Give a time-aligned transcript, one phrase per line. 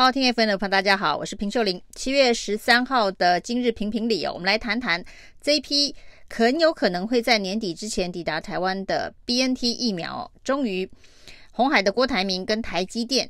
[0.00, 1.78] 好，听 FM 的朋友大家好，我是平秀玲。
[1.94, 5.04] 七月十三号的今日评评理哦，我们来谈谈
[5.42, 5.94] 这一批
[6.30, 10.32] 很有可能会在年底之前抵达台湾的 BNT 疫苗。
[10.42, 10.90] 终于，
[11.52, 13.28] 红海的郭台铭跟台积电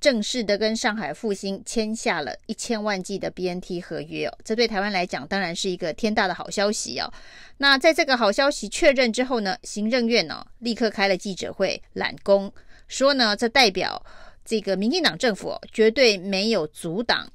[0.00, 7.12] 正式的跟上海复星签下了一千万剂的 BNT 合约哦，这对台湾来讲当然是一个天大的好消息哦。
[7.58, 12.50] 那在这个好消息确认之后呢，行政院呢、哦、立刻开了记者会揽功，
[12.88, 14.02] 说呢这代表。
[14.46, 17.30] 这个民进党政府绝对没有阻挡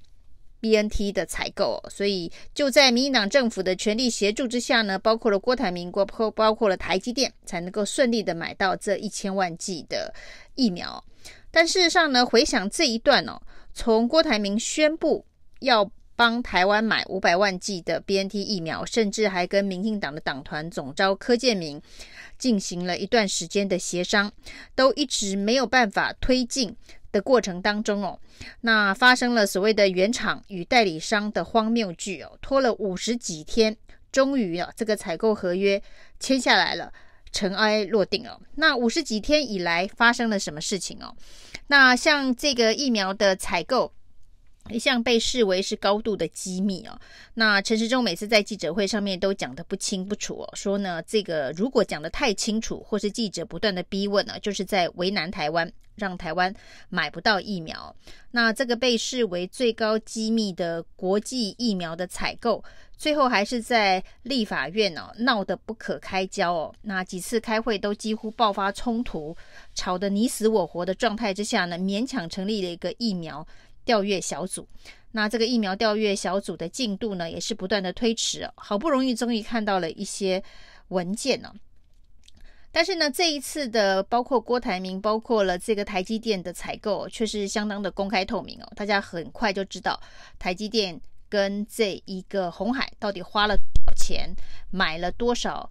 [0.62, 10.14] BNT 的采购，所以就在民进党政府的全力协助之下呢，包括了郭台铭、包包括了台积电，才能够顺利的买到这一千万剂的
[10.56, 11.04] 疫苗。
[11.52, 13.42] 但事实上呢，回想这一段哦，
[13.74, 15.26] 从郭台铭宣布
[15.60, 21.82] 要帮台湾买五百万剂的 BNT 疫苗，甚至还跟民进党的党团总召柯建铭
[22.38, 24.32] 进行了一段时间的协商，
[24.76, 26.76] 都一直没有办法推进。
[27.12, 28.20] 的过程当中哦，
[28.62, 33.76] 那发生了所谓的原厂与代理商的荒谬剧哦，拖了五十几天，
[34.12, 35.82] 终于啊这个采购合约
[36.20, 36.92] 签下来了，
[37.32, 38.40] 尘埃落定哦。
[38.56, 41.16] 那五十几天以来发生了什么事情哦？
[41.68, 43.94] 那像这个疫苗的采购。
[44.70, 47.00] 一向被视为是高度的机密哦。
[47.34, 56.54] 那陈时中每次在记者会上面都讲得不清不楚哦，说呢，这个如果讲得太清楚，或是记者不断的逼问呢，就是在为难台湾，让台湾
[56.90, 57.96] 买不到疫苗。
[58.30, 62.64] 那这个被视为最高机密的国际疫苗的采购，
[62.96, 66.74] 最后还是在立法院哦闹得不可开交哦。
[66.84, 69.36] 那几次开会都几乎爆发冲突，
[69.74, 73.46] 吵得你死我活的状态之下呢，勉强成立了一个疫苗。
[73.86, 74.68] 调阅小组，
[75.12, 78.50] 那这个疫苗调阅小组的进度呢，也是不断的推迟。
[78.56, 80.44] 好不容易终于看到了一些
[80.90, 81.54] 文件呢，
[82.72, 88.72] 但是呢，这一次的包括郭台铭，包括了这个台积电的采购，却是相当的公开透明哦。
[88.76, 90.00] 大家很快就知道
[90.40, 94.34] 台积电跟这一个鸿海到底花了多少钱，
[94.70, 95.70] 买了多少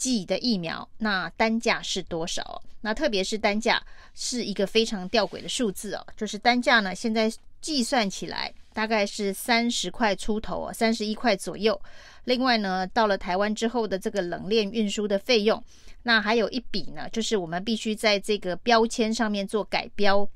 [0.00, 2.62] 剂的疫苗，那单价是多少？
[2.80, 3.80] 那特别是单价
[4.14, 7.30] 是一个非常吊诡的数字哦，就是单价呢现在。
[7.60, 11.78] 计算起来大概是三十块出头啊，三十一块左右。
[12.24, 15.62] 另外呢，到了台湾之后的这个冷链运输的费用，
[16.04, 20.26] 那还有一笔呢，就是我们必须在这个标签上面做改标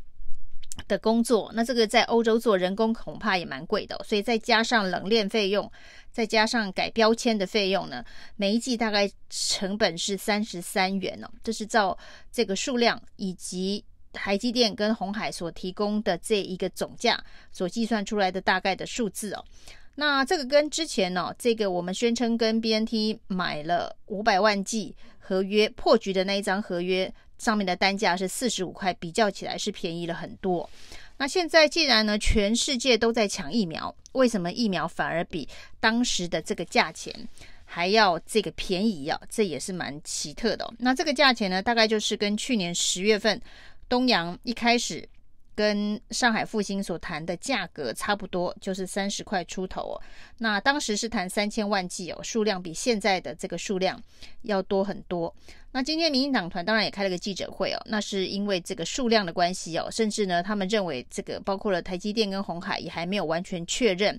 [0.88, 1.50] 的工作。
[1.54, 5.70] 那这个在欧洲做人工恐怕也蛮贵的，所以再加上冷链费用，
[6.10, 8.04] 再加上改标签的费用呢，
[8.36, 11.28] 每一季大概成本是三十三元哦。
[11.42, 11.96] 这是照
[12.32, 13.84] 这个数量以及。
[14.16, 17.20] 台积电跟鸿海所提供的这一个总价
[17.50, 19.44] 所计算出来的大概的数字哦，
[19.96, 30.68] 那这个跟之前呢、哦，这个我们宣称跟 BNT 买了五百万剂合约破局的那一张合约上面的单价是四十五块，比较起来是便宜了很多。
[31.16, 35.48] 那现在既然呢，全世界都在抢疫苗，为什么疫苗反而比
[35.80, 37.12] 当时的这个价钱
[37.64, 39.20] 还要这个便宜啊？
[39.28, 43.40] 这也是蛮奇特的、那这个价钱呢，大概就是跟去年十月份。
[43.86, 45.06] 东阳一开始
[45.54, 50.00] 跟上海复星所谈的价格差不多，就是三十块出头哦。
[50.38, 54.02] 那当时是谈三千万剂哦，数量比现在的这个数量
[54.42, 55.32] 要多很多。
[55.74, 64.18] 那今天民进党团当然也开了个记者会哦，那是因为这个数量的关系哦，甚至呢，他们认为这个包括了台积电跟鸿海也还没有完全确认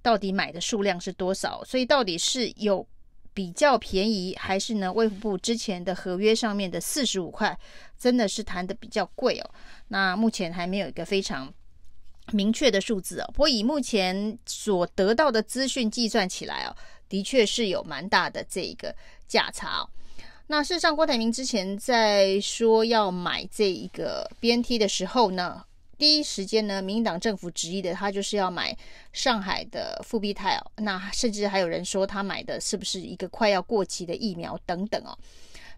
[0.00, 2.84] 到底买的数量是多少，所以到底是有。
[3.34, 4.90] 比较便宜还是呢？
[4.90, 7.54] 卫福部之前的合约上面的四十五块，
[7.98, 9.50] 真的是谈的比较贵哦。
[9.88, 11.52] 那目前还没有一个非常
[12.32, 13.26] 明确的数字哦。
[13.34, 16.74] 不过以目前所得到的资讯计算起来哦，
[17.10, 18.96] 的确是有蛮大的这一个
[19.28, 19.90] 价差哦。
[20.48, 25.64] 那事实上，郭台铭之前在说要买这一个 BNT 的时候呢，
[25.98, 28.76] 第一时间呢，民进党政府执意的，他就是要买
[29.12, 30.70] 上海的复必泰哦。
[30.76, 35.18] 那甚至还有人说他买的是不是一个快要过期的疫苗等等哦。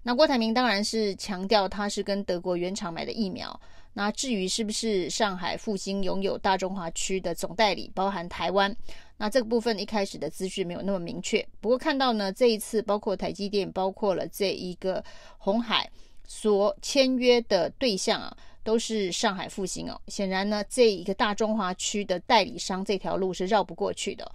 [0.03, 3.59] 那郭台铭当然是强调他是跟德国原厂买的疫苗。
[3.95, 8.76] 那至于是不是上海复星拥有大中华区的总代理，包含台湾，
[9.19, 11.47] 那这个部分一开始的资讯没有那么明确。
[11.61, 15.05] 不过看到呢，这一次包括台积电，包括了这一个
[15.37, 15.91] 鸿海
[16.26, 18.37] 所签约的对象啊。
[18.65, 24.31] 都是上海复星哦，显然呢，这一个大中华区的代理商这条路是绕不过去的。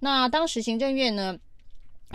[0.00, 1.38] 那当时行政院呢，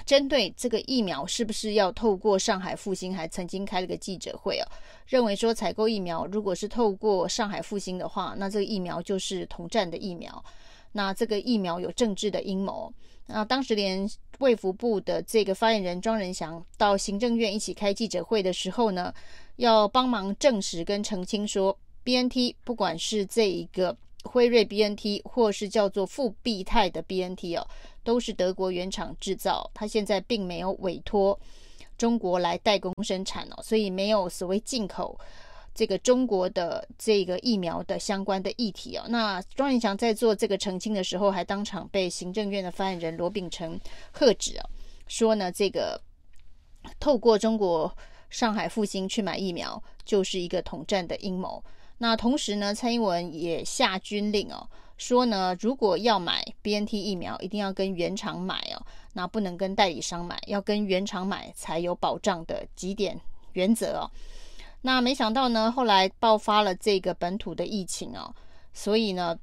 [0.06, 4.66] 针对这个疫苗是不是要透过上海复星，还曾经开了个记者会哦，
[5.08, 10.46] 认为说采购疫苗如果是透过上海复星的话，那这个疫苗就是同战的疫苗，
[10.94, 12.92] 那这个疫苗有政治的阴谋。
[13.26, 14.10] 那当时连
[14.40, 19.14] 卫福部的这个发言人庄人祥到行政院一起开记者会的时候呢，
[19.58, 27.66] 要帮忙证实跟澄清说，BNT 不管是这一个辉瑞 BNT 或是叫做复必泰的 BNT 哦，
[28.04, 31.40] 都是德国原厂制造，它现在并没有委托
[31.98, 35.18] 中国来代工生产哦，所以没有所谓进口
[35.74, 39.06] 这个中国的这个疫苗的相关的议题哦。
[39.10, 43.80] 那庄人祥在做这个澄清的时候，还当场被行政院的发言人罗秉成
[44.12, 44.70] 喝止哦，
[45.08, 46.00] 说呢这个
[47.00, 47.96] 透过中国
[48.30, 51.64] 上海复兴去买疫苗，就是一个统战的阴谋。
[52.00, 54.68] 那同时呢，蔡英文也下军令哦，
[54.98, 63.18] 说呢，如果要买 BNT 疫苗，一定要跟原厂买哦，那不能跟代理商买，要跟原厂买才有保障的几点
[63.54, 64.10] 原则哦。
[64.84, 68.34] 那没想到呢，后来爆发了这个本土的疫情哦，
[68.72, 69.38] 所以呢，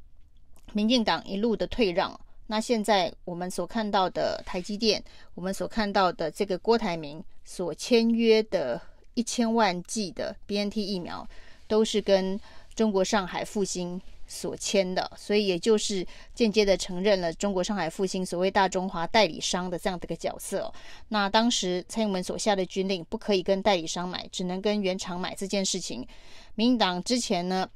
[0.73, 2.19] 民进党一路的退让。
[2.47, 5.03] 那现在我们所看到的台积电，
[5.35, 8.81] 我们所看到的这个郭台铭所签约的
[9.15, 11.29] 一千万剂的 BNT 疫苗。
[11.71, 12.37] 都是跟
[12.75, 20.73] 中国上海复兴所签的，所以也就是间接的承认了中国上海复兴所谓大中华代理商的这样的一个角色。
[21.09, 26.07] 那当时蔡英文所下的军令，不可以跟代理商买，只能跟原厂买这件事情，
[26.55, 27.69] 民进党之前呢，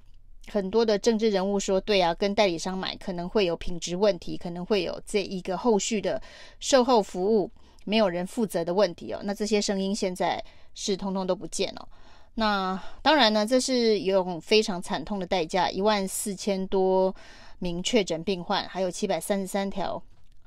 [0.47, 6.23] 很多的政治人物说，对啊，跟代理商买可能会有品质问题，可能会有这一个后续的
[6.61, 7.51] 售后服务
[7.85, 9.21] 没有人负责的问题哦。
[9.25, 10.43] 那这些声音现在
[10.75, 11.89] 是通通都不见了。
[12.35, 17.15] 那当然呢，这是用非常惨痛的代价，一万四千多
[17.59, 20.03] 名确诊病患，还有七百三十三条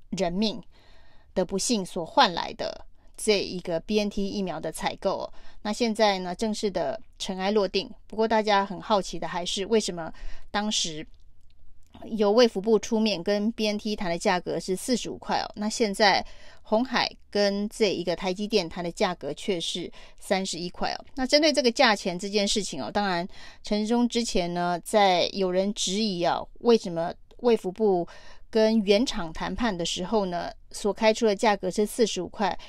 [0.10, 0.62] 人命
[1.34, 2.86] 的不幸所换来的
[3.16, 5.31] 这一个 BNT 疫苗的采购。
[5.62, 7.89] 那现在呢，正式的尘埃落定。
[8.06, 10.12] 不过大家很好奇的还是，为什么
[10.51, 11.06] 当时
[12.05, 15.51] 由卫福部出面跟 BNT 谈的价格是四十五块哦？
[15.55, 16.25] 那现在。
[16.69, 19.89] 红海跟这一个台积电谈的价格却是
[20.19, 21.05] 三十一块哦。
[21.15, 23.25] 那针对这个价钱这件事情哦，当然
[23.63, 28.05] 陈时中之前呢，在有人质疑啊，为什么卫福部
[28.50, 32.59] 跟原厂谈判的时候呢，所开出的价格是四十五块，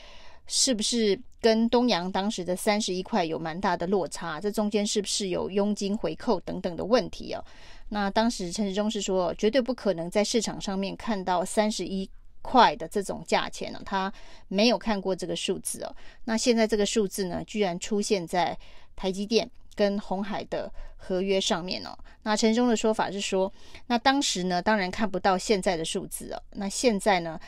[0.46, 4.40] 是不是跟东洋当时的三十一块有蛮大的落差？
[4.40, 7.44] 这中间是不是有佣金回扣等等的问题哦？
[7.88, 12.08] 那当时陈时中是说，绝对不可能在市场上面看到三十一。
[12.40, 14.10] 块的这种价钱呢，他
[14.46, 15.94] 没有看过这个数字哦。
[16.24, 18.56] 那现在这个数字呢，居然出现在
[18.96, 21.98] 台积电跟红海的合约上面哦。
[22.22, 23.52] 那陈忠的说法是说，
[23.88, 26.42] 那当时呢，当然看不到现在的数字哦。
[26.52, 27.38] 那现在呢，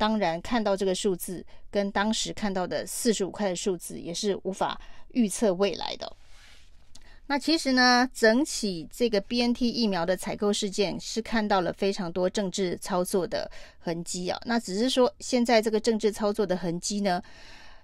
[0.00, 4.80] 当然看到这个数字，跟当时看到的四十五块的数字也是无法
[5.12, 6.10] 预测未来的。
[7.26, 14.40] 那其实呢，整起这个 BNT 疫苗的采购事件是看到了非常多政治操作的痕迹啊。
[14.46, 17.22] 那只是说，现在这个政治操作的痕迹呢，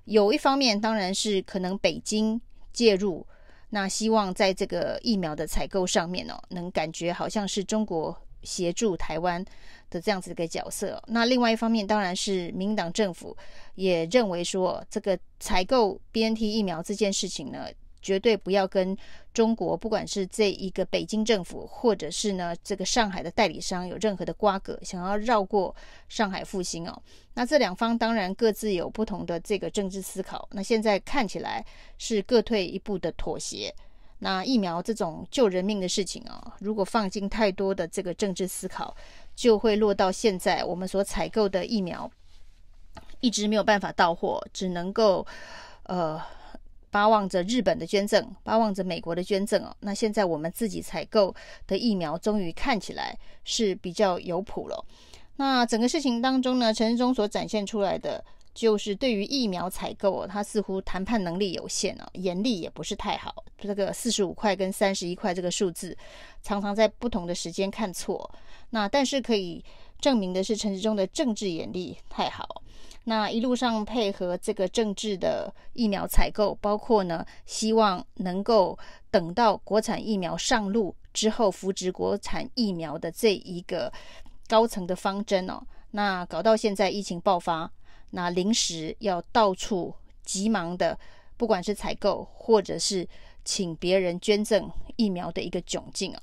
[0.07, 2.41] 有一方面当然是可能北京
[2.73, 3.27] 介入，
[3.69, 9.45] 那希望在这个疫苗的采购上面哦，能感觉好像是中国协助台湾
[9.91, 11.03] 的这样子一个角色。
[11.07, 13.37] 那另外一方面，当然是民党政府
[13.75, 17.69] 也认为说，这个采购 BNT 疫苗这件事情呢。
[18.03, 18.97] 绝对不要跟
[19.35, 25.75] 中国，不管是这一个北京政府，或者是呢这个上海的代理商有任何的瓜葛，想要绕过
[26.09, 27.03] 上海复兴哦。
[27.35, 30.49] 那这两方当然各自有不同的这个政治思考。
[30.53, 31.67] 那现在看起来
[31.99, 33.75] 是各退一步的妥协。
[34.19, 38.97] 那疫苗这种救人命的事情啊，如果放进太多的这个政治思考，
[39.35, 42.11] 就会落到现在我们所采购的疫苗
[43.21, 45.27] 一直没有办法到货，只能够
[45.85, 46.21] 呃。
[46.89, 49.77] 巴望着日本的捐赠，巴望着美国的捐赠哦。
[49.81, 51.35] 那现在我们自己采购
[51.67, 53.15] 的疫苗，终于看起来
[53.45, 54.83] 是比较有谱了。
[55.37, 58.25] 那整个事情当中呢，陈世忠所展现出来的，
[58.57, 63.45] 就是对于疫苗采购哦，他似乎谈判能力有限哦，眼力也不是太好。
[63.59, 65.95] 这个四十五块跟三十一块这个数字，
[66.43, 68.35] 常常在不同的时间看错。
[68.71, 69.63] 那但是可以
[70.01, 72.63] 证明的是，陈时中的政治眼力太好。
[73.05, 78.77] 那一路上配合这个政治的疫苗采购，包括呢，希望能够
[79.11, 83.93] 等到国产疫苗上路之后，扶植国产疫苗的这一个
[84.49, 85.63] 高层的方针哦。
[85.91, 87.71] 那搞到现在疫情爆发，
[88.17, 89.95] 那临时要到处
[90.25, 90.99] 急忙的，
[91.37, 93.07] 不管是采购或者是
[93.45, 96.21] 请别人捐赠疫苗的一个窘境哦。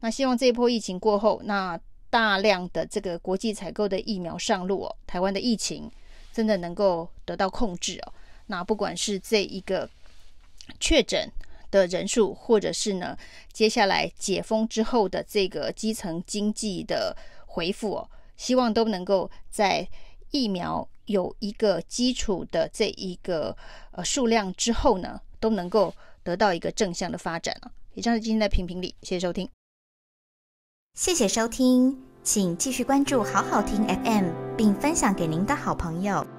[0.00, 1.78] 那希望这一波疫情过后，那
[2.10, 5.90] 大量的这个国际采购的疫苗上路哦，台湾的疫情。
[6.32, 8.12] 真的能够得到控制哦。
[8.48, 9.88] 那不管是这一个
[10.78, 11.32] 确诊
[11.70, 13.16] 的人数，或者是呢，
[13.54, 19.88] 接下来解封之后的这个基层经济的恢复哦，希望都能够在
[20.36, 23.56] 疫苗有一个基础的这一个
[23.92, 27.72] 呃数量之后呢，都能够得到一个正向的发展了。
[27.94, 29.48] 以上是今天的评评理，谢谢收听。
[30.94, 36.35] 谢谢收听，请继续关注好好听 FM，并分享给您的好朋友。